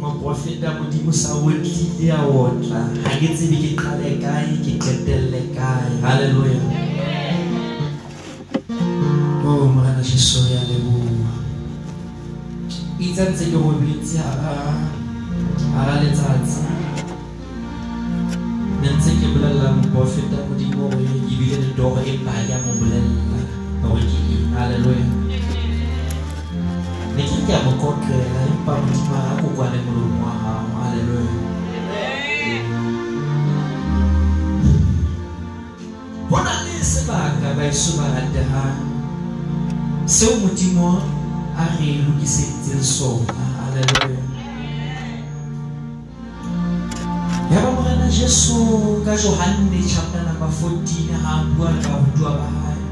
[0.00, 6.00] moprofeta modimo sa otlile a otla ga ke tsebe ke qale kae ke qetelele kae.
[6.02, 6.58] Halleluja
[9.44, 11.30] o morena jeso ya leboa
[12.98, 14.18] itse ntse ke robetse
[15.76, 16.60] hara letsatsi
[19.02, 23.38] ne ntse ke bolelela moprofeta modimo hore ebile le toro e pale ya mo bolelela
[23.82, 25.06] hore ke eng halleluja
[27.16, 31.34] ne ke ke a mo kokela empa modimo ha ko kwane molomo wa hao halleluja
[36.30, 38.78] ho na le sebaka baeso ba ratehang
[40.06, 41.02] seo modimo
[41.58, 44.31] a re lokiseditseng sona halleluja
[48.22, 52.82] jesu ka johanne chapter number 14 ha bua ka boduwa ba hae.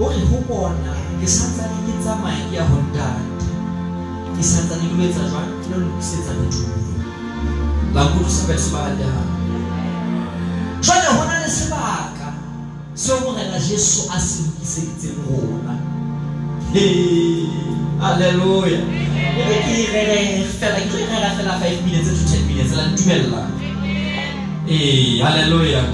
[0.00, 3.48] O re ho bona ke santsane ke tsamaya ke ya ho ntate.
[4.32, 5.52] Ke santsane ke etsa jwang?
[5.60, 6.80] Ke lo lokisetsa bodulo
[7.92, 9.30] la nkutlwisa batho ba ratehang
[10.80, 12.28] jwale ho na le sebaka
[12.96, 15.76] seo morena jesu a se lokiseditseng rona.
[18.00, 18.80] Halleluja
[19.36, 23.61] ebe ke rere fela ke e rera fela five minutes to ten minutes la ntumella
[24.72, 25.84] Hey, hallelujah.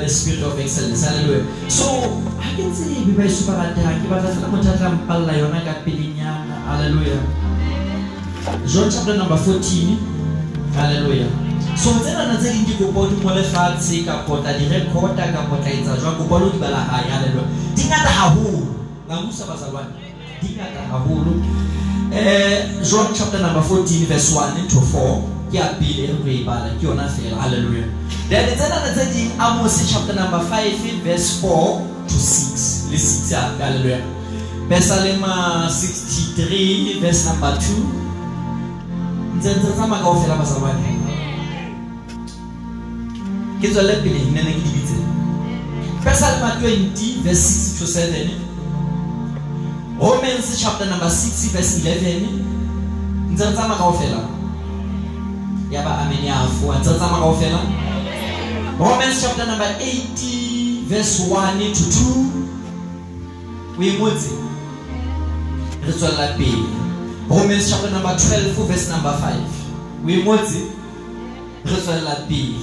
[0.00, 1.04] the spirit of excellence.
[1.04, 1.44] Hallelujah.
[1.68, 1.84] So,
[2.40, 6.48] I can say, Bible Superata, give us a Matata Palla, Yonaka Pilinya.
[6.64, 7.20] Hallelujah.
[8.64, 10.72] John chapter number 14.
[10.72, 11.28] Hallelujah.
[11.76, 15.60] so tse nana tse ding di kopa di mo lefatshe kapo tla di recorda kapo
[15.60, 17.44] tla etsa jwang kopa lo di bala gae halelo
[17.76, 18.64] di ngata haholo
[19.04, 19.92] namusa bazalwane
[20.40, 26.30] di ngata haholo um john chapter number 14 verse 1 to 4 ki apili mtu
[26.30, 27.84] ibada ki unafeel haleluya
[28.28, 33.28] then tena nataji Amos chapter number 5 verse 4 to 6 listen
[33.58, 33.98] to haleluya
[34.68, 37.60] Besalema 63 verse number 2
[39.38, 40.98] ntsentsetsa kaofela basalabane
[43.60, 44.96] ke tswele pele nnene ke di bitse
[46.04, 48.30] 20 verse 6 to 7
[50.00, 54.35] Romans chapter number 6 verse 11 ntsentsa kaofela
[55.70, 57.34] yaba ameni afua tazama kwa
[58.78, 64.30] Romans chapter number 80 verse 1 to 2 uimutse
[65.82, 66.66] e re pele.
[67.28, 70.58] Romans chapter number 12 verse number 5 uimutse
[71.64, 72.54] e re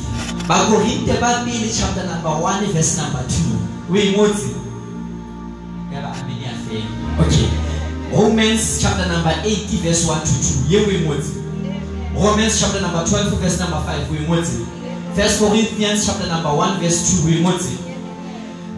[0.48, 3.22] Bakorinte ba pele chapter number 1 verse number
[3.89, 4.48] 2 uimutse
[5.92, 7.50] e yaba ameni afela okay
[8.12, 10.32] Romans chapter number 80 verse 1 to
[10.70, 11.43] 2 yewe imutse
[12.13, 14.67] Romans chapter number 12, verse number 5, we want it.
[15.15, 17.80] First Corinthians chapter number 1, verse 2, we want it.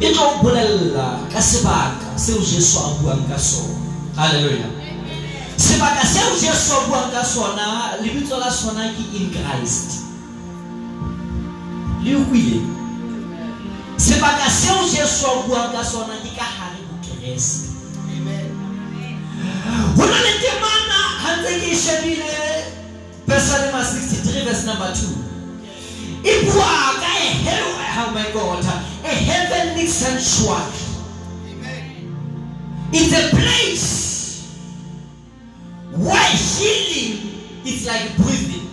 [0.00, 3.74] e tlo o bolella ka sebaka seo jesu a buang ka sona.
[4.16, 4.68] Halleluja
[5.56, 10.04] sebaka seo jesu a buang ka sona lebitso la sona ke in christ.
[12.04, 12.60] Le utlwile?
[13.96, 16.16] Sebaka seo jesu a buang ka sona
[17.26, 17.38] ke
[17.94, 19.66] ka hare ho keresete
[19.96, 22.34] ho na le temana ha ntse ke e shebile
[23.26, 25.26] Psalm 63 verse number 2
[26.22, 28.64] e bua ka a hell oh my god.
[29.04, 30.72] A heavenly sanctuary.
[32.92, 34.56] It's a place
[35.92, 38.68] where healing is like breathing.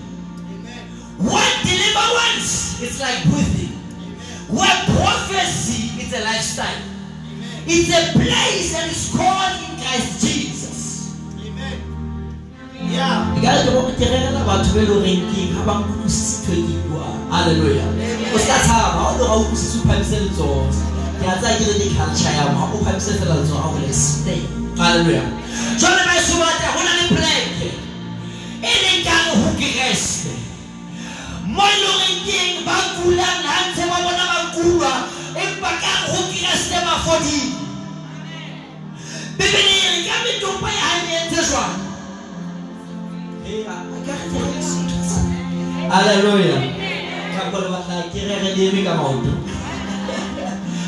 [1.18, 3.74] Where deliverance is like breathing.
[4.50, 6.93] Where prophecy is a lifestyle
[7.68, 10.54] it's a place that is called in Christ Jesus.
[12.94, 16.62] Ikare ke bo ke rerela batho be le horeng ke ha ba nkutlwisise ntho e
[16.62, 17.86] ke e buang halleluja
[18.34, 20.62] o se ka tshaba ha o le ga o utlwisise o phamise letsogo
[21.18, 23.90] ke a tsaya ke le di-culture ya mo ha o phamise fela letsogo a gole
[23.90, 24.42] stay.
[24.78, 25.24] Halleluja
[25.82, 27.70] jale baeso bata go na le pleke
[28.62, 30.38] e leng kare go keresete.
[31.50, 34.94] Mo e le goreng keng ba kulang ga ntse ba bona ba kulwa
[35.36, 37.54] et pas qu'à rester ma folie.
[39.38, 39.62] Bébé,
[39.98, 41.72] il y a mis ton père à une joie.
[43.48, 43.76] Et à
[44.06, 44.48] caractère,
[45.92, 46.58] Alléluia.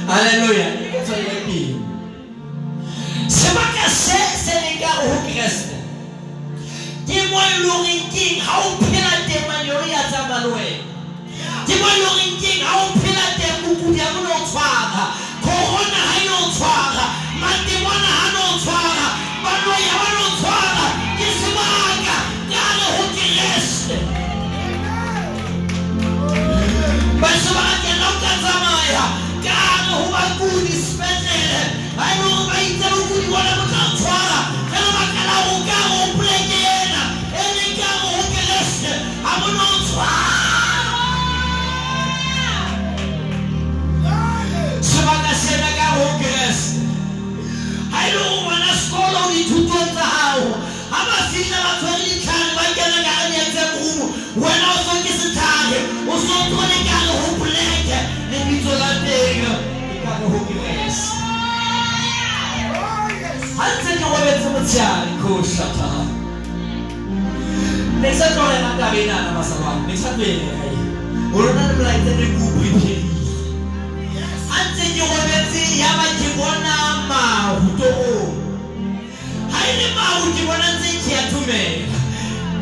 [0.09, 0.67] Alléluia.
[3.27, 5.75] C'est pas cassé, c'est les gars qui.
[7.05, 7.41] Dis-moi
[8.41, 10.67] how can I demand your Yatamanwe?
[11.67, 15.03] Dis-moi l'orinking, how tšhelete kukudia go no tshwana
[15.41, 16.94] kgogona ga yo tshwana
[65.25, 65.89] koshata
[68.01, 70.77] next time ona na ka bena na basaba next time bene ka ye
[71.33, 72.93] ona na le light le go buitse
[74.57, 76.75] antse ke go betse ya ba ke bona
[77.09, 78.13] mahuto o
[79.49, 81.97] ha ile mahu ke bona ntse ke ya tumela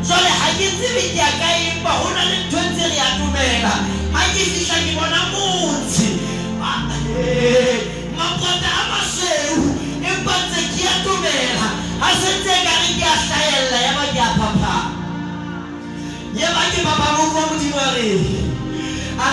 [0.00, 2.96] jwale ha ke tsebe ke ya ka empa ho na le ntho e ntse re
[2.96, 3.74] ya tumela
[4.16, 6.13] ha ke fihla ke bona motse.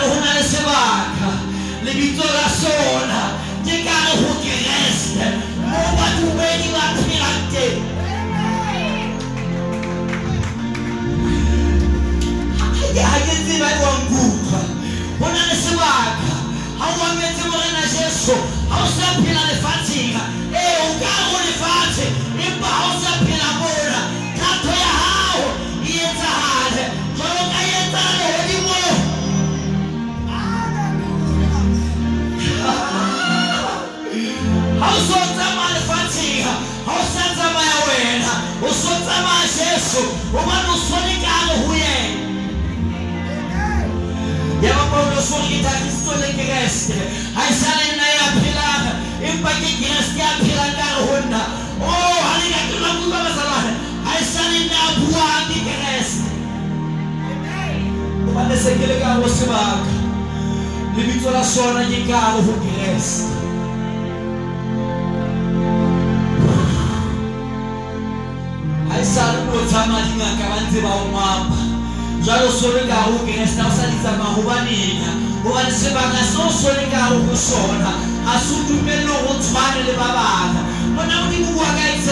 [0.02, 1.30] A re ho na le sebaka
[1.86, 3.22] lebitso la sona
[3.66, 5.28] ke kare ho Kreste
[5.70, 7.80] mo badumedi ba phelang teng
[13.02, 14.62] Ha- ke tsebe ha wa nkutlwa
[15.20, 16.34] ho na le sebaka
[16.80, 18.36] ha o mametse morena jesu
[18.70, 20.18] ha o sa phela lefatsheng
[20.54, 21.12] ee o ka
[40.34, 41.96] umando solika aluhuye
[44.64, 45.72] yabambondo solika
[46.06, 46.92] solika rest
[47.36, 48.70] haisale na ya pila
[49.34, 51.42] impaki rest ya pila karo honda
[51.82, 53.58] oh halika kila mungu masala
[54.06, 56.22] haisale na buwa ambike rest
[58.30, 59.78] umande sekele karo sibaka
[60.98, 63.24] libitwa la sona jikalo hukiresi
[69.02, 71.58] e sa re no tsamaya dingaka ba ntse ba omapa
[72.22, 75.10] jalo sone ka go kena sena o sa di tsamaya gobanena
[75.42, 77.92] gobane sebaka seo sone ka go go sona
[78.26, 80.62] ga se o dumelele go tshwane le ba bana
[80.94, 82.11] bona modimo boa ka etsa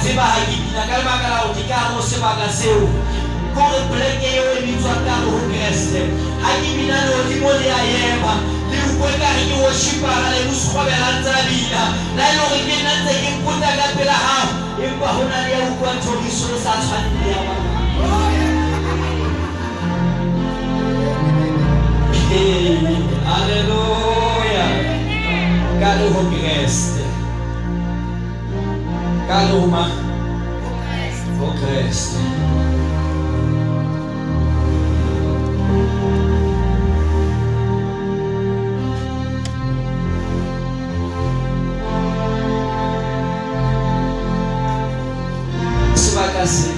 [0.00, 2.88] tseba ha ke bina ka lebaka la hore ke ka ho sebaka seo
[3.52, 6.00] kore poleke eo e bitswang ka ho kreste
[6.40, 8.34] ha ke bina lehodimo le a ema
[8.72, 10.40] le ukwe ka ke worshipara le
[11.20, 11.82] tsa bina
[12.16, 15.38] la e le hore ke nna ntse ke mpota ka pela gago empa go na
[15.44, 17.40] le ya utlwang thoriso e sa tshwaneng le ya
[22.30, 22.78] Hey,
[23.26, 24.66] Aleluia.
[25.80, 26.99] Cristo.
[26.99, 26.99] Caro
[29.30, 29.86] Caluma.
[31.40, 32.24] Oh, creste oh,
[45.94, 46.74] Isso vai dar assim.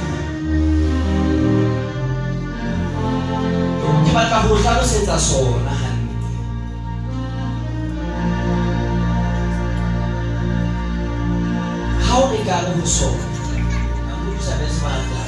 [4.05, 5.41] Que vai estar rosto, não sentar só.
[5.43, 5.72] Né?
[12.47, 13.27] Ka hare ho sona,
[14.07, 15.21] ka mo isa be sebaka.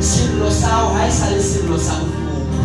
[0.00, 2.60] Sello sa hao ha e sa le sello sa bohloko.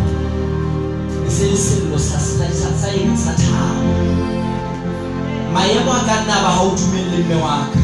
[1.25, 3.91] E se le sello sa sa sa sa eng sa thabo.
[5.53, 7.83] Maemo a ka nna ba ha o dumelle mme wa ka.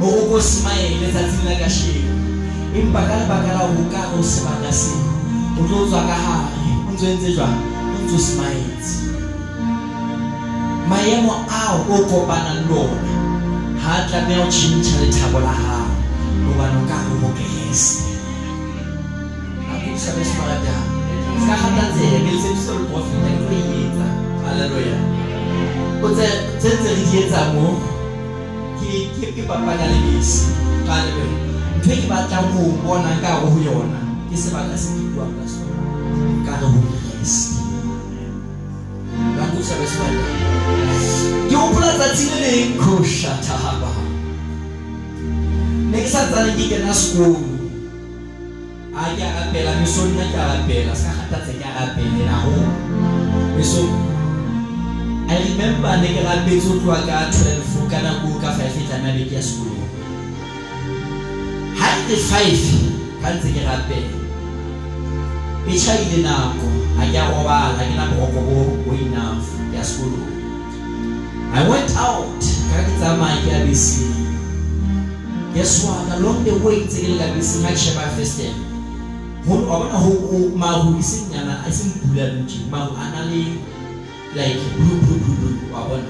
[0.00, 2.12] Hore o ko semaele letsatsing la kasheno.
[2.70, 5.10] Empa ka lebaka la ho ka ho sebaka seo
[5.60, 6.56] o tlo tswa ka hare
[6.88, 7.58] o ntso entse jwang
[7.92, 8.94] o ntso smaetse
[10.88, 13.09] maemo ao o kopanang le ona
[13.82, 15.94] ha tlameha o tšhintšha lethabo la gago
[16.44, 18.04] gobane o ka go mo kereste
[19.72, 20.86] akosabe sebaratang
[21.46, 23.52] ka gatatsebe setso le profeta ke o
[23.84, 24.06] etsa
[24.44, 24.96] halleluja
[26.04, 26.26] o tse
[26.56, 27.66] ntse re di etsa mo
[28.80, 30.52] ke papanya lebese
[30.86, 31.24] galebe
[31.78, 35.44] ntho e ke batlang go bona ka go yona ke sebaka se ke buang ka
[35.48, 35.74] sone
[36.44, 36.54] ka
[41.50, 43.90] be ke hopola tsatsi le leng koshathaba
[45.90, 47.42] ne ke sa tsane ke kena sekolo
[48.94, 52.38] a ke a rapela mesong nna ke a rapela se ka kgathatse ke a rapelela
[55.30, 59.34] I remember ne ke ho tloha ka 12 ka nako ka 5 e tlameha beke
[59.34, 59.90] ya sekolong
[61.82, 64.18] ha ke 5 ka ntse ke rapela
[65.66, 70.39] e tjhaile nako ha ke a robala ke na boroko bo bo enough ya sekolong
[71.52, 72.42] I went out.
[72.70, 72.94] Ka ke
[73.42, 74.10] ke
[75.50, 76.06] guess what?
[76.14, 78.54] Along the way tse ke le ka beseng ha ke sheba festen
[79.46, 80.10] ho wa bona ho
[80.54, 83.58] maru e seng nyana a seng pula ntse maru a le
[84.38, 86.06] like blue blue blue blue wa bona.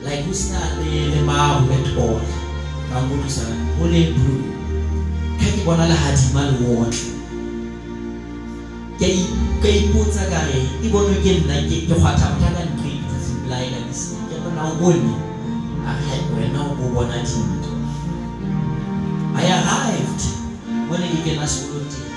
[0.00, 2.24] Like ho sena le le maru at all
[2.88, 3.44] ka ngodisa
[3.76, 4.40] ho le blue
[5.36, 7.12] ka ke bona le hadima le wotle
[8.96, 9.08] ke
[9.60, 12.71] ke ipotsa ka re e bonwe ke nna ke ke kgwatha motho
[14.62, 15.32] bona o bone
[16.36, 17.02] wena bo
[19.34, 20.22] I arrived
[20.88, 22.12] when I began a school team.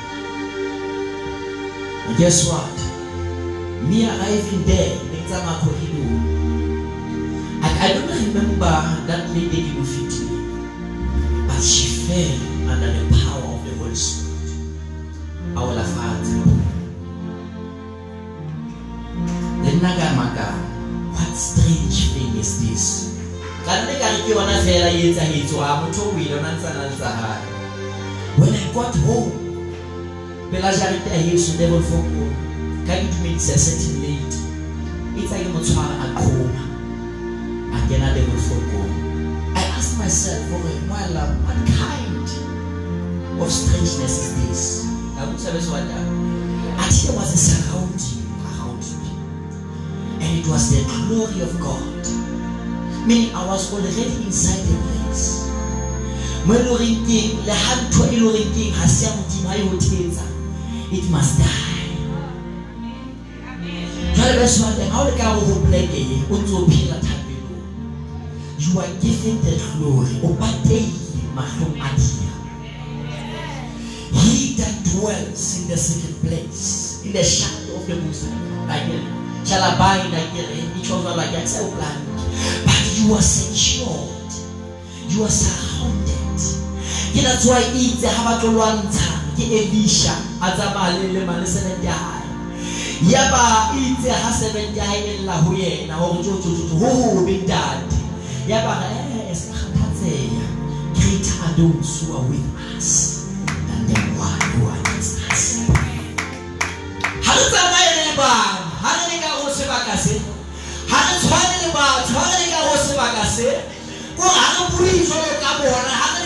[2.08, 2.76] And guess what?
[3.90, 5.00] Me arriving there,
[5.32, 6.36] I corridor.
[7.64, 8.76] And I don't remember
[9.08, 14.36] that lady who fit me, but she fell under the power of the Holy Spirit.
[15.56, 15.95] I will have
[28.38, 29.32] when i got home
[30.52, 32.26] pela jarete ya heso devil foko
[32.88, 32.94] ka
[39.56, 40.46] i asked myself
[40.88, 42.30] moala what kind
[43.42, 44.86] of strangeness is this?
[45.16, 45.58] Taba
[46.78, 49.10] athi there was a surrounding around me
[50.22, 52.25] and it was the glory of god
[53.06, 55.46] meaning I was already inside the place.
[56.46, 59.12] Mo e le horeng keng le ha ntho e le horeng keng ha se ya
[59.18, 61.76] modimo ha e it must die.
[64.14, 66.98] Jwale beso wa teng ha o le ka hare ho poleke e o ntso phela
[67.02, 67.26] thapelong
[68.58, 70.94] you are given the glory o pateile
[71.36, 72.32] mahlong a dia
[74.16, 78.26] he that dwells in the secret place in the shadow of the most
[78.66, 78.88] High
[79.46, 82.75] shall abide like it chose like I said but
[83.06, 84.34] you are secured.
[85.10, 86.42] You are surrounded.
[87.14, 92.26] Ke that's why itse ha batlo lwantsha ke Elisha a tsamaya le seven ya hae.
[93.06, 96.90] Yaba itse ha seven ya hae e lla ho yena hore jo jo jo ho
[97.16, 97.96] hobe ntate.
[98.48, 100.44] Yaba eh se kgathatseha.
[100.96, 105.70] Greater are those who are with us than the one who are against us
[107.22, 110.18] ha re tsamaye le bana ha re ka ho sebaka se
[110.90, 113.50] re tshwane le batho ha re ka ho sebaka se
[114.18, 114.48] ko ha
[115.26, 116.26] re ka bona ha re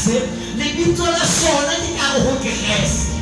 [0.00, 0.22] se
[0.56, 3.20] lebitso la sona ke ka re ho keresete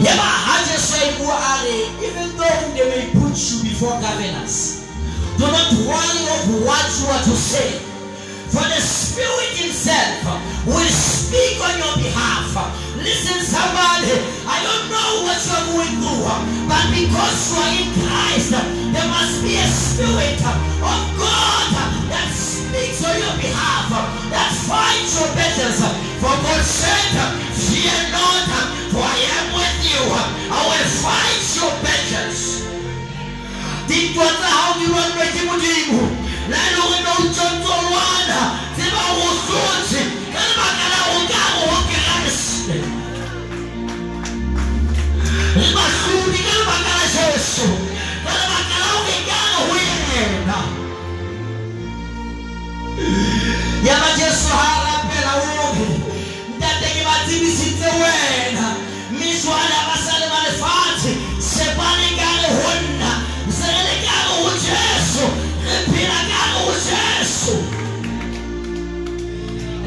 [0.00, 4.00] yaba ha jesu a e bua a re even though they may put you before
[4.00, 4.88] governors
[5.36, 7.95] do not worry of what you are to say
[8.50, 10.24] for the spirit himself
[10.66, 12.54] will speak on your behalf.
[12.96, 14.18] Listen somebody
[14.48, 16.26] i don't know what you are going through
[16.66, 21.70] but because you are in christ there must be a spirit of god
[22.10, 23.86] that speaks on your behalf
[24.32, 25.78] that fights your battles.
[26.18, 27.14] For god said
[27.54, 28.48] fear not
[28.90, 30.02] for i am with you.
[30.50, 32.66] I will fight your battles.
[33.86, 36.02] Dintwa tsa hao di lwanwe ke modimo
[36.50, 37.10] la e le gore ne
[45.76, 46.35] basura.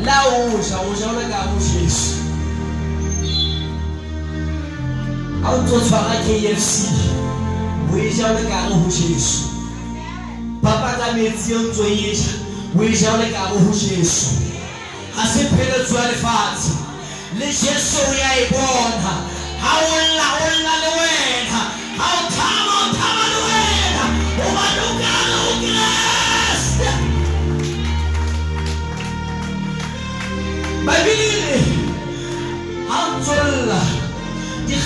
[0.09, 0.73] da onde?
[0.73, 2.19] Aonde é o legal, gente?
[5.43, 6.87] Aonde os outros falar que é IFC?
[7.93, 9.49] O Ija é o legal, gente.
[10.63, 12.39] Papagamento e eu sou Ija.
[12.73, 14.49] O Ija é o legal, gente.
[15.15, 16.77] Assim pela sua fase.
[17.33, 19.25] Lhe Jesus é a ibona.
[19.61, 20.63] Aonde lá, aonde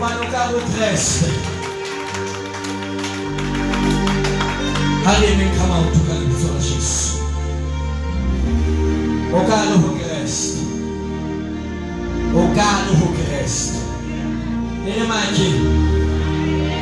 [0.00, 1.24] mas o carro cresce.
[5.06, 6.58] Ali me camal tu cali pessoa
[9.32, 10.58] O carro cresce.
[12.28, 13.72] É o carro cresce.
[14.86, 15.48] Ele mande.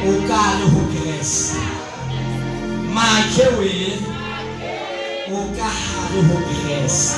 [0.08, 1.56] O carro cresce.
[2.92, 3.62] Mas que eu
[5.28, 6.22] o carro
[6.62, 7.16] cresce.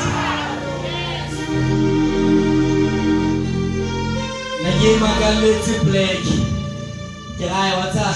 [4.97, 6.05] O ka kreste na
[7.39, 8.09] ke rae wa tsa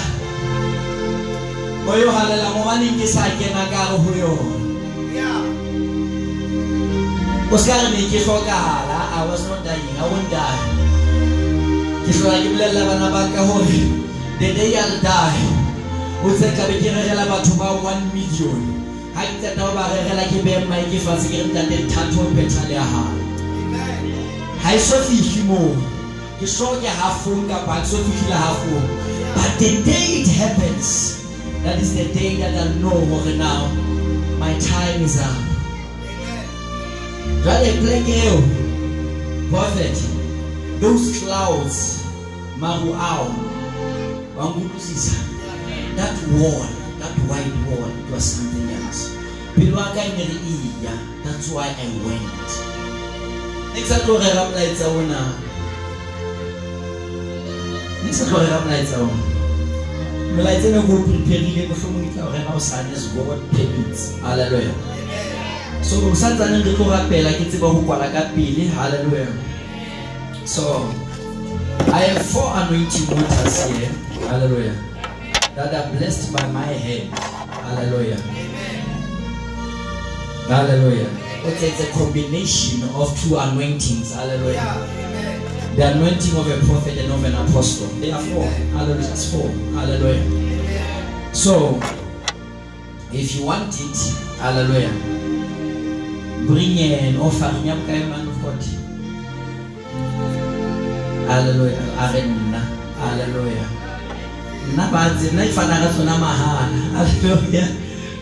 [1.85, 4.63] o yo galela mobaneng ke sa kena kare go yone
[7.53, 10.61] o se ka re ne ke tlhokagala i was not dying i won't die.
[12.05, 13.83] Ke hlola ke bolelela bana ba ka gore
[14.41, 15.45] the day i'll die
[16.25, 18.61] o tse ka be ke regela batho ba one million.
[19.13, 22.73] Ga ke tseta o ba regela ke beng maeke fatshe ke re ntate thato phethale
[22.73, 23.21] ya gago
[24.63, 25.77] ga e so fitlhe moo
[26.43, 27.47] halfong
[29.35, 31.23] but the day it happens
[31.63, 33.71] that is the day that I'll know gore now
[34.39, 35.39] my time is up.
[37.47, 38.43] Pleke eo
[39.51, 39.95] prophet
[40.81, 42.03] those clouds
[42.59, 42.91] maru
[45.95, 46.67] that wall
[46.99, 49.15] that white wall it was something else.
[49.57, 52.51] Iya that's why i went.
[53.75, 54.19] Ne ke sa tlo
[58.13, 58.27] so
[70.45, 70.63] so
[71.93, 73.91] i have four anointing waters here.
[74.29, 74.75] Halleluja
[75.55, 77.13] that are blessed by my hand.
[77.13, 78.43] Halleluja
[80.49, 81.09] Hallelujah.
[81.47, 84.13] Okay, it's a combination of two anointings.
[84.13, 85.12] Hallelujah.
[85.77, 87.89] The anointing of a prophet and of an apostle.
[87.99, 88.45] There are four.
[88.77, 89.11] Hallelujah.
[89.11, 89.49] It's four.
[89.73, 90.23] Hallelujah.
[91.33, 91.81] So,
[93.11, 93.97] if you want it,
[94.39, 94.93] hallelujah,
[96.47, 97.65] bring an offering.
[97.89, 98.61] Kaya man of God.
[101.29, 101.81] Hallelujah.
[101.97, 102.61] Arena.
[103.01, 103.69] Hallelujah.
[104.73, 106.69] Nna ba tse nna ke fana ka tsona mahala.
[106.93, 107.69] Hallelujah.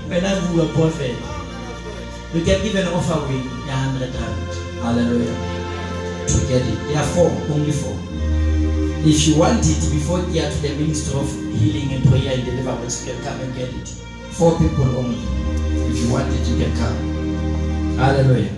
[0.06, 1.18] When I bua prophet.
[2.32, 4.54] You can give an offering a hundred rand.
[4.82, 5.59] Hallelujah.
[6.30, 6.78] To get it.
[6.86, 7.98] There are four, only four.
[9.02, 11.26] If you want it before you get to the ministry of
[11.58, 13.88] healing and prayer and deliverance, you can come and get it.
[14.30, 15.18] Four people only.
[15.90, 17.98] If you want it, you can come.
[17.98, 18.52] Hallelujah.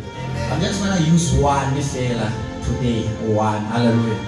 [0.53, 2.29] I'm just gonna use one fella
[2.61, 3.09] today.
[3.33, 3.63] One.
[3.73, 4.21] Hallelujah.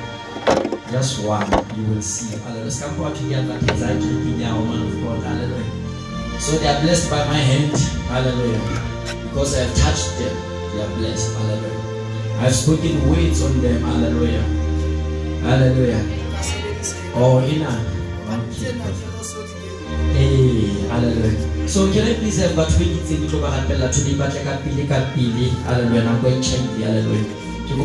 [0.90, 1.44] Just one.
[1.76, 2.38] You will see.
[2.40, 2.80] Hallelujah.
[2.80, 5.20] Come back here that is actually man of God.
[5.20, 6.40] Hallelujah.
[6.40, 7.76] So they are blessed by my hand.
[8.08, 8.64] Hallelujah.
[9.28, 10.34] Because I have touched them.
[10.72, 11.36] They are blessed.
[11.36, 11.83] Hallelujah.
[12.38, 13.82] I have spoken words on them.
[13.82, 14.42] Hallelujah.
[15.42, 16.02] Hallelujah.
[17.14, 17.70] Oh, ina.
[20.14, 21.68] Hey, hallelujah.
[21.68, 24.60] So can I please have batho ba itseng tlo ba rapella to di batla ka
[24.60, 27.24] pele ka pele hallelujah nako e tšhaile hallelujah
[27.64, 27.84] ke go